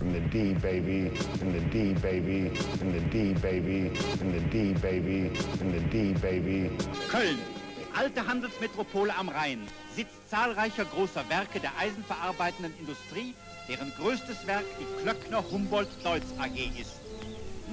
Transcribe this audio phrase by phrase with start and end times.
[0.00, 2.50] in the D baby, in the D baby,
[2.80, 3.90] in the D baby,
[4.20, 5.30] in the D baby,
[5.60, 6.70] in the D baby.
[7.10, 7.38] Köln,
[7.78, 13.34] die alte Handelsmetropole am Rhein, Sitz zahlreicher großer Werke der eisenverarbeitenden Industrie,
[13.68, 17.00] deren größtes Werk die Klöckner Humboldt Deutz AG ist.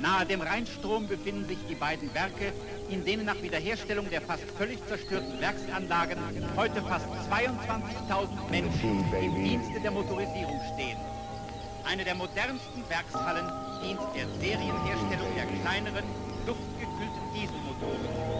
[0.01, 2.51] Nahe dem Rheinstrom befinden sich die beiden Werke,
[2.89, 6.17] in denen nach Wiederherstellung der fast völlig zerstörten Werksanlagen
[6.55, 10.97] heute fast 22.000 Menschen im Dienste der Motorisierung stehen.
[11.85, 13.45] Eine der modernsten Werkshallen
[13.83, 16.05] dient der Serienherstellung der kleineren,
[16.45, 18.32] luftgekühlten Dieselmotoren.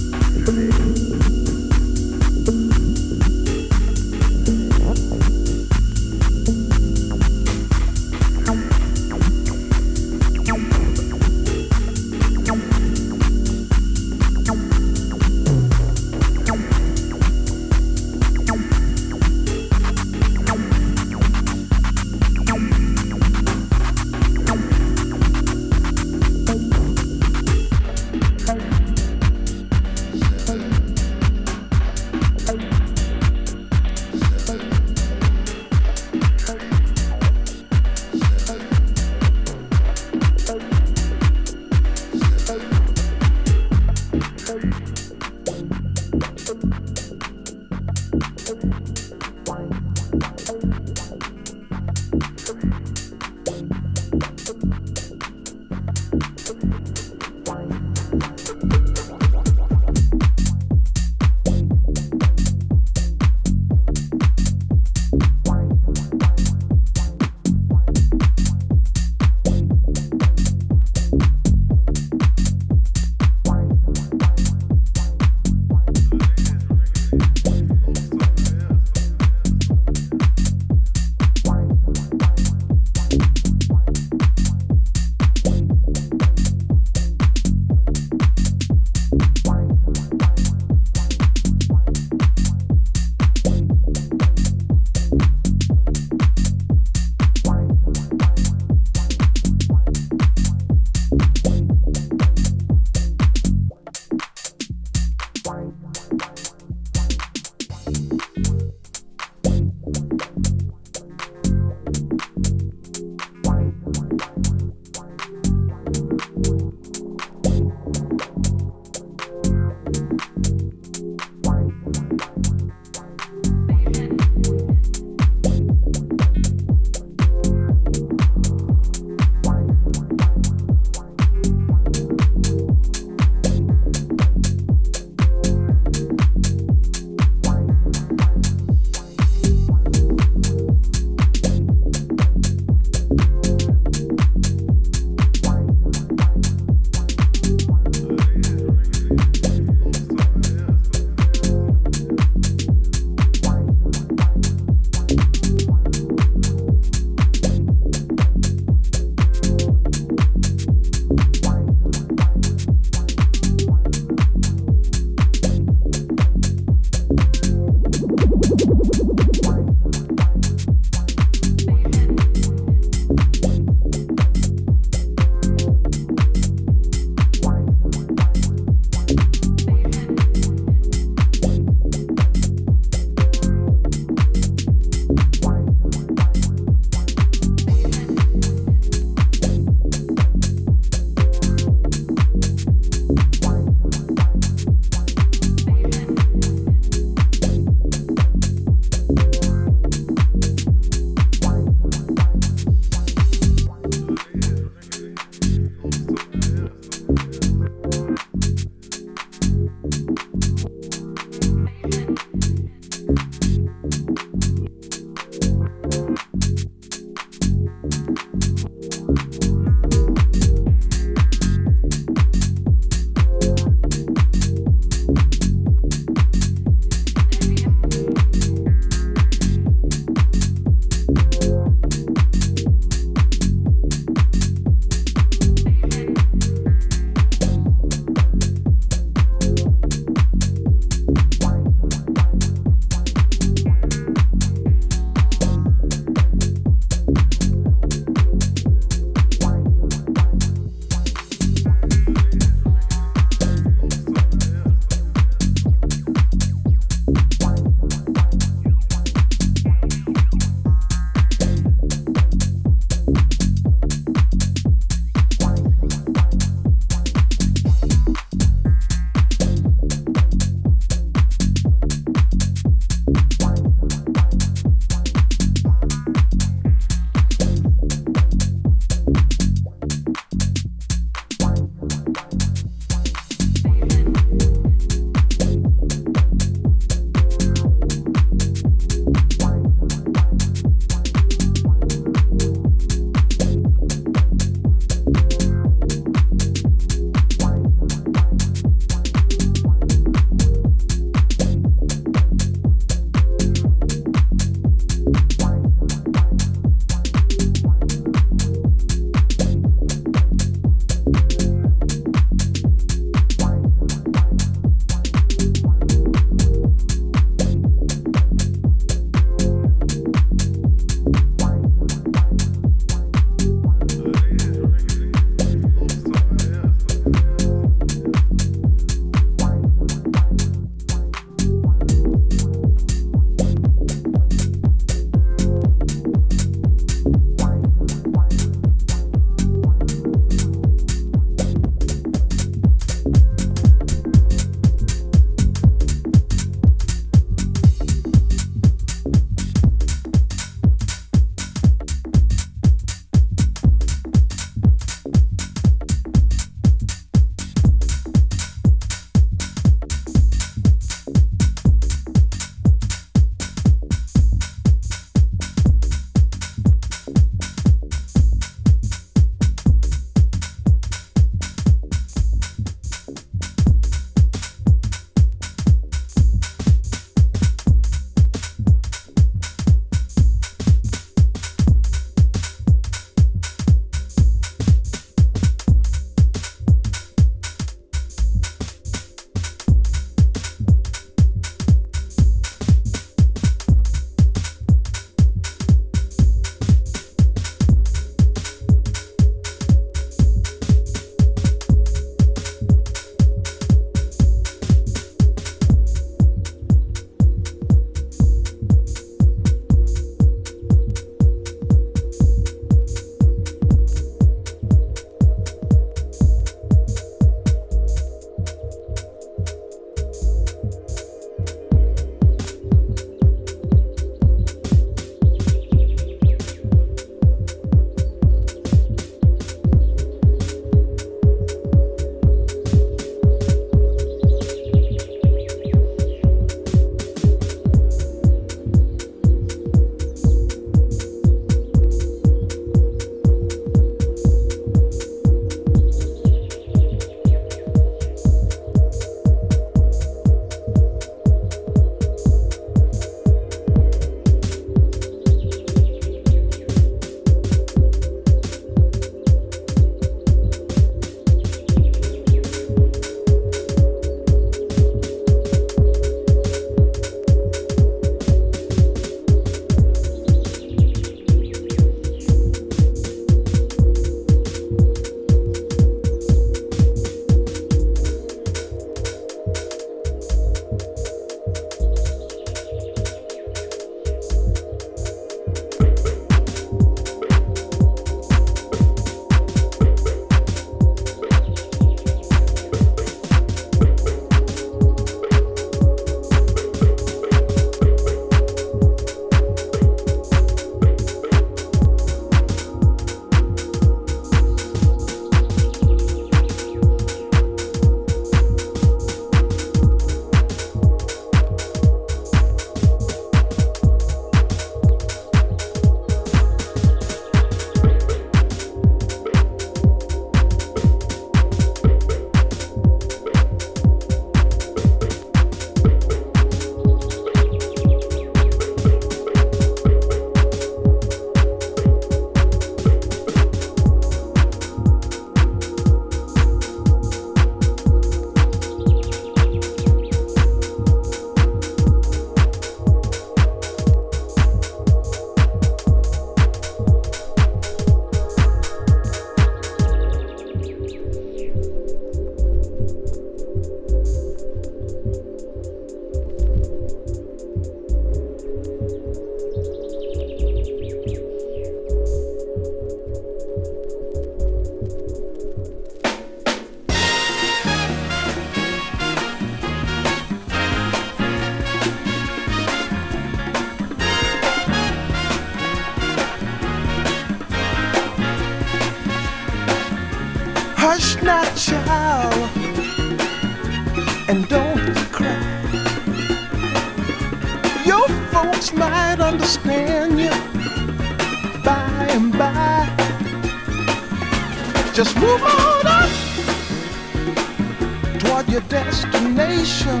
[598.56, 600.00] Your destination.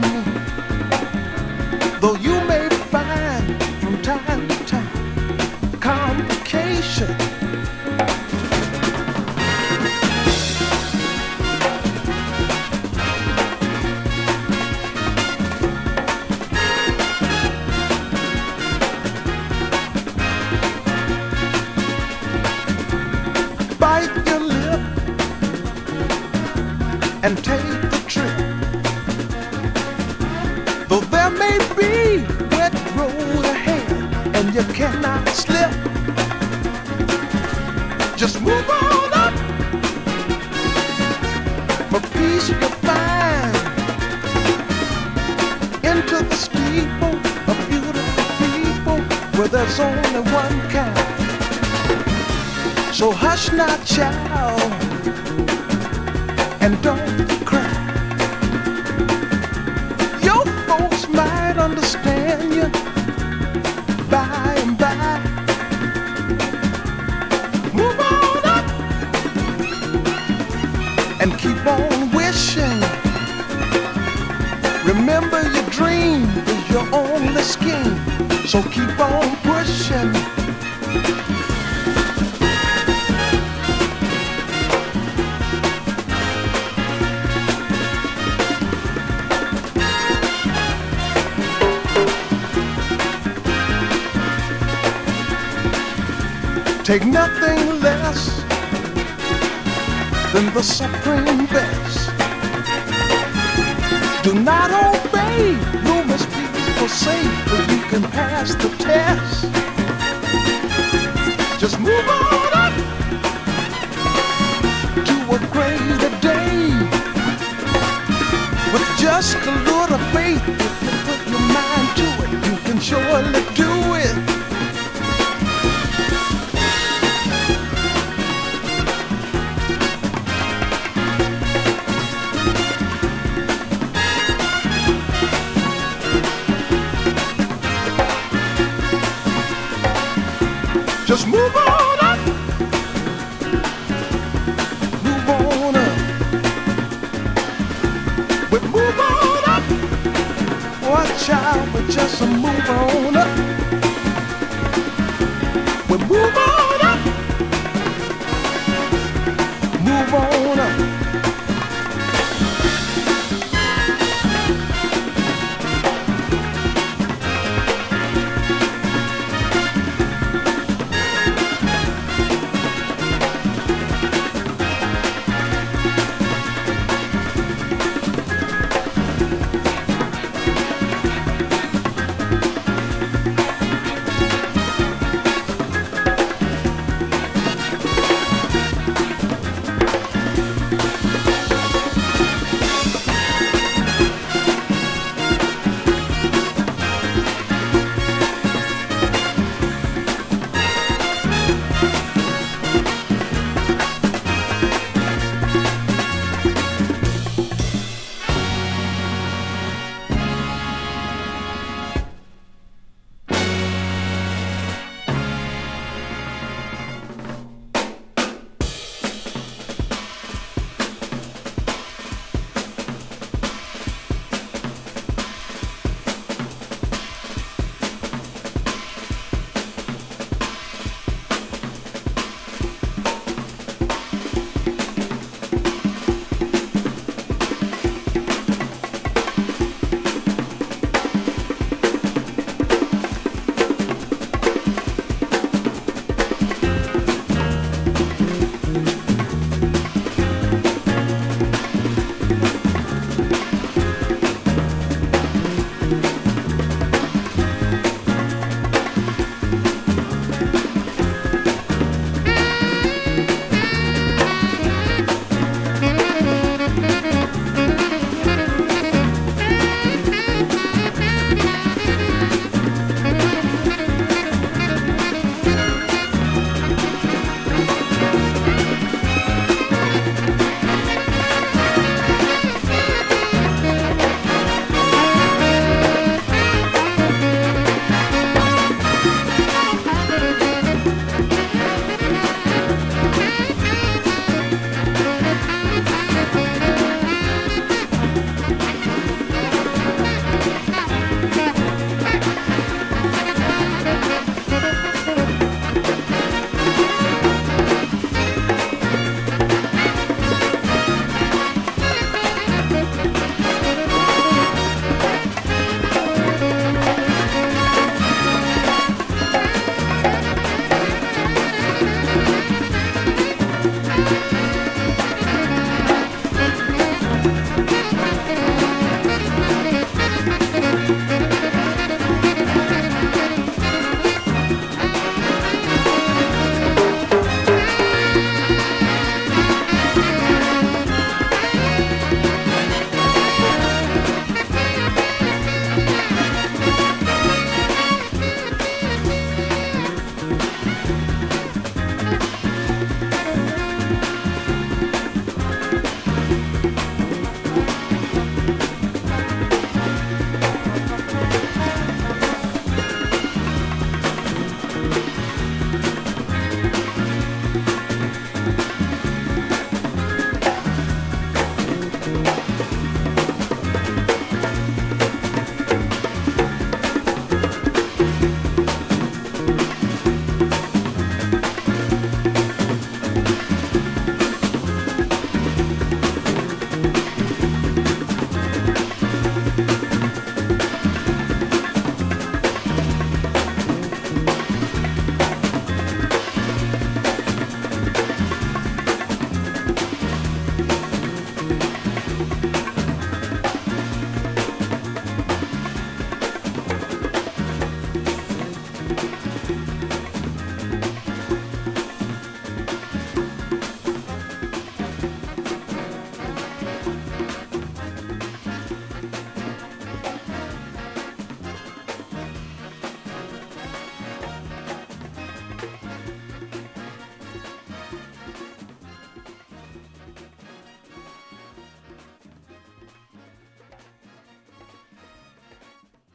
[2.00, 2.35] Though you